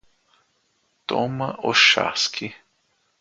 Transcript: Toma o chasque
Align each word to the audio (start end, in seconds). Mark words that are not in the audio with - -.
Toma 1.05 1.49
o 1.61 1.75
chasque 1.75 2.49